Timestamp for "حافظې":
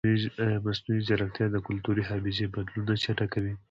2.09-2.45